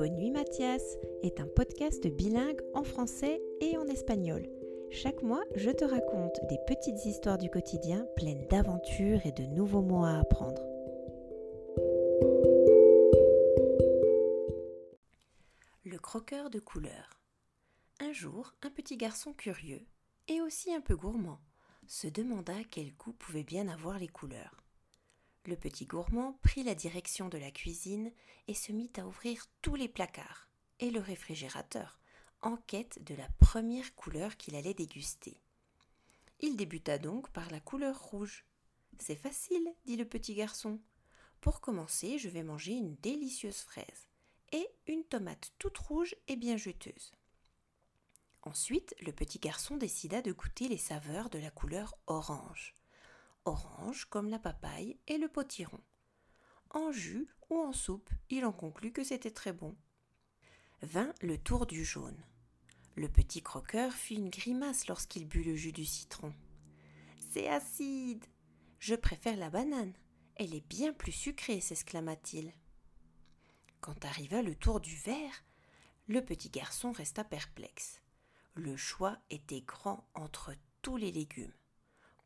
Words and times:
Mathias 0.00 0.96
est 1.24 1.40
un 1.40 1.48
podcast 1.56 2.06
bilingue 2.06 2.60
en 2.72 2.84
français 2.84 3.42
et 3.60 3.76
en 3.76 3.86
espagnol. 3.88 4.48
Chaque 4.92 5.22
mois, 5.24 5.42
je 5.56 5.70
te 5.70 5.84
raconte 5.84 6.38
des 6.48 6.58
petites 6.68 7.04
histoires 7.04 7.36
du 7.36 7.50
quotidien 7.50 8.06
pleines 8.14 8.46
d'aventures 8.46 9.26
et 9.26 9.32
de 9.32 9.42
nouveaux 9.42 9.82
mots 9.82 10.04
à 10.04 10.18
apprendre. 10.18 10.62
Le 15.84 15.98
croqueur 15.98 16.48
de 16.48 16.60
couleurs. 16.60 17.20
Un 17.98 18.12
jour, 18.12 18.54
un 18.62 18.70
petit 18.70 18.96
garçon 18.96 19.32
curieux, 19.32 19.84
et 20.28 20.40
aussi 20.40 20.72
un 20.72 20.80
peu 20.80 20.94
gourmand, 20.94 21.40
se 21.88 22.06
demanda 22.06 22.54
quel 22.70 22.94
goût 22.94 23.14
pouvaient 23.14 23.42
bien 23.42 23.66
avoir 23.66 23.98
les 23.98 24.06
couleurs. 24.06 24.62
Le 25.48 25.56
petit 25.56 25.86
gourmand 25.86 26.34
prit 26.42 26.62
la 26.62 26.74
direction 26.74 27.30
de 27.30 27.38
la 27.38 27.50
cuisine 27.50 28.12
et 28.48 28.54
se 28.54 28.70
mit 28.70 28.92
à 28.98 29.06
ouvrir 29.06 29.46
tous 29.62 29.76
les 29.76 29.88
placards 29.88 30.46
et 30.78 30.90
le 30.90 31.00
réfrigérateur 31.00 31.98
en 32.42 32.58
quête 32.58 33.02
de 33.02 33.14
la 33.14 33.26
première 33.38 33.94
couleur 33.94 34.36
qu'il 34.36 34.56
allait 34.56 34.74
déguster. 34.74 35.40
Il 36.40 36.58
débuta 36.58 36.98
donc 36.98 37.30
par 37.30 37.50
la 37.50 37.60
couleur 37.60 37.98
rouge. 37.98 38.44
C'est 38.98 39.16
facile, 39.16 39.66
dit 39.86 39.96
le 39.96 40.04
petit 40.04 40.34
garçon. 40.34 40.82
Pour 41.40 41.62
commencer, 41.62 42.18
je 42.18 42.28
vais 42.28 42.42
manger 42.42 42.72
une 42.72 42.96
délicieuse 42.96 43.62
fraise 43.62 44.10
et 44.52 44.68
une 44.86 45.04
tomate 45.04 45.54
toute 45.58 45.78
rouge 45.78 46.14
et 46.26 46.36
bien 46.36 46.58
juteuse. 46.58 47.14
Ensuite, 48.42 48.94
le 49.00 49.12
petit 49.12 49.38
garçon 49.38 49.78
décida 49.78 50.20
de 50.20 50.32
goûter 50.32 50.68
les 50.68 50.76
saveurs 50.76 51.30
de 51.30 51.38
la 51.38 51.50
couleur 51.50 51.94
orange 52.06 52.74
orange 53.48 54.04
comme 54.06 54.28
la 54.28 54.38
papaye 54.38 54.98
et 55.06 55.18
le 55.18 55.28
potiron. 55.28 55.80
En 56.70 56.92
jus 56.92 57.28
ou 57.50 57.58
en 57.58 57.72
soupe, 57.72 58.10
il 58.30 58.44
en 58.44 58.52
conclut 58.52 58.92
que 58.92 59.04
c'était 59.04 59.30
très 59.30 59.52
bon. 59.52 59.76
Vint 60.82 61.12
le 61.22 61.38
tour 61.38 61.66
du 61.66 61.84
jaune. 61.84 62.22
Le 62.94 63.08
petit 63.08 63.42
croqueur 63.42 63.92
fit 63.92 64.16
une 64.16 64.30
grimace 64.30 64.86
lorsqu'il 64.86 65.26
but 65.26 65.42
le 65.44 65.56
jus 65.56 65.72
du 65.72 65.84
citron. 65.84 66.32
C'est 67.30 67.48
acide. 67.48 68.24
Je 68.78 68.94
préfère 68.94 69.36
la 69.36 69.50
banane. 69.50 69.94
Elle 70.36 70.54
est 70.54 70.66
bien 70.68 70.92
plus 70.92 71.12
sucrée, 71.12 71.60
s'exclama-t-il. 71.60 72.52
Quand 73.80 74.04
arriva 74.04 74.42
le 74.42 74.54
tour 74.54 74.80
du 74.80 74.94
vert, 74.96 75.44
le 76.06 76.24
petit 76.24 76.50
garçon 76.50 76.92
resta 76.92 77.24
perplexe. 77.24 78.00
Le 78.54 78.76
choix 78.76 79.18
était 79.30 79.62
grand 79.62 80.08
entre 80.14 80.54
tous 80.82 80.96
les 80.96 81.12
légumes 81.12 81.52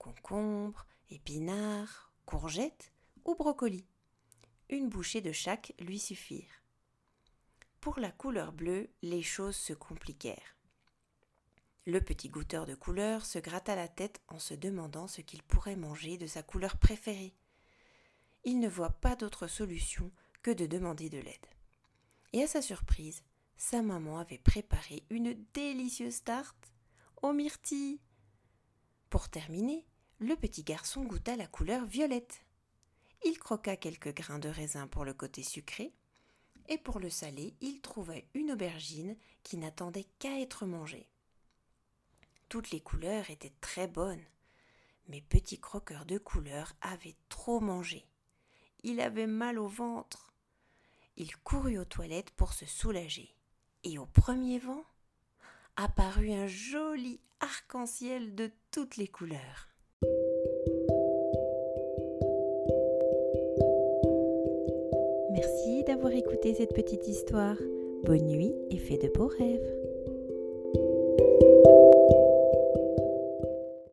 concombre, 0.02 0.86
épinards, 1.12 2.12
courgettes 2.26 2.92
ou 3.24 3.34
brocolis. 3.34 3.86
Une 4.68 4.88
bouchée 4.88 5.20
de 5.20 5.32
chaque 5.32 5.74
lui 5.78 5.98
suffirent. 5.98 6.62
Pour 7.80 7.98
la 7.98 8.10
couleur 8.10 8.52
bleue, 8.52 8.88
les 9.02 9.22
choses 9.22 9.56
se 9.56 9.72
compliquèrent. 9.72 10.56
Le 11.84 12.00
petit 12.00 12.28
goûteur 12.28 12.64
de 12.64 12.74
couleur 12.74 13.26
se 13.26 13.38
gratta 13.38 13.74
la 13.74 13.88
tête 13.88 14.20
en 14.28 14.38
se 14.38 14.54
demandant 14.54 15.08
ce 15.08 15.20
qu'il 15.20 15.42
pourrait 15.42 15.76
manger 15.76 16.16
de 16.16 16.28
sa 16.28 16.42
couleur 16.42 16.76
préférée. 16.76 17.34
Il 18.44 18.60
ne 18.60 18.68
voit 18.68 18.90
pas 19.00 19.16
d'autre 19.16 19.48
solution 19.48 20.12
que 20.42 20.52
de 20.52 20.66
demander 20.66 21.10
de 21.10 21.18
l'aide. 21.18 21.46
Et 22.32 22.42
à 22.42 22.46
sa 22.46 22.62
surprise, 22.62 23.22
sa 23.56 23.82
maman 23.82 24.18
avait 24.18 24.38
préparé 24.38 25.04
une 25.10 25.36
délicieuse 25.52 26.22
tarte 26.22 26.72
aux 27.20 27.32
myrtilles. 27.32 28.00
Pour 29.10 29.28
terminer, 29.28 29.84
le 30.22 30.36
petit 30.36 30.62
garçon 30.62 31.02
goûta 31.02 31.36
la 31.36 31.48
couleur 31.48 31.84
violette. 31.84 32.44
Il 33.24 33.38
croqua 33.38 33.76
quelques 33.76 34.14
grains 34.14 34.38
de 34.38 34.48
raisin 34.48 34.86
pour 34.86 35.04
le 35.04 35.14
côté 35.14 35.42
sucré, 35.42 35.92
et 36.68 36.78
pour 36.78 37.00
le 37.00 37.10
salé, 37.10 37.54
il 37.60 37.80
trouva 37.80 38.14
une 38.34 38.52
aubergine 38.52 39.16
qui 39.42 39.56
n'attendait 39.56 40.06
qu'à 40.20 40.40
être 40.40 40.64
mangée. 40.64 41.08
Toutes 42.48 42.70
les 42.70 42.80
couleurs 42.80 43.30
étaient 43.30 43.52
très 43.60 43.88
bonnes, 43.88 44.24
mais 45.08 45.20
Petit 45.20 45.58
Croqueur 45.58 46.06
de 46.06 46.18
couleur 46.18 46.72
avait 46.80 47.16
trop 47.28 47.58
mangé. 47.58 48.06
Il 48.84 49.00
avait 49.00 49.26
mal 49.26 49.58
au 49.58 49.66
ventre. 49.66 50.32
Il 51.16 51.36
courut 51.38 51.78
aux 51.78 51.84
toilettes 51.84 52.30
pour 52.30 52.52
se 52.52 52.66
soulager, 52.66 53.34
et 53.82 53.98
au 53.98 54.06
premier 54.06 54.60
vent 54.60 54.84
apparut 55.74 56.32
un 56.32 56.46
joli 56.46 57.20
arc-en-ciel 57.40 58.36
de 58.36 58.52
toutes 58.70 58.96
les 58.96 59.08
couleurs. 59.08 59.71
Merci 65.32 65.82
d'avoir 65.84 66.12
écouté 66.12 66.52
cette 66.52 66.74
petite 66.74 67.08
histoire. 67.08 67.56
Bonne 68.04 68.26
nuit 68.26 68.54
et 68.70 68.76
fais 68.76 68.98
de 68.98 69.08
beaux 69.08 69.28
rêves. 69.28 69.91